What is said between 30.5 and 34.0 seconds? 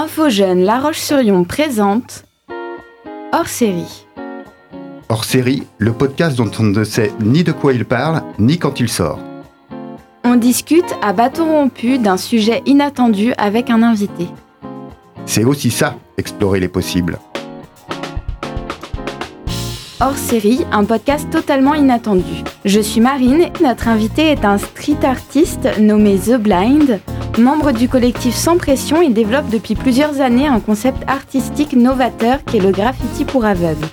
concept artistique novateur qui est le graffiti pour aveugles.